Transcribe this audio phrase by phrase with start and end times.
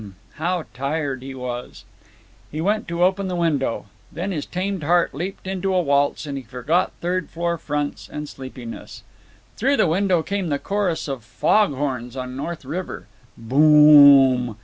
[0.41, 1.85] How tired he was!
[2.51, 3.85] He went to open the window.
[4.11, 8.27] Then his tamed heart leaped into a waltz, and he forgot third floor fronts and
[8.27, 9.03] sleepiness.
[9.57, 13.05] Through the window came the chorus of fog horns on North River.
[13.37, 14.55] "Boom m m!"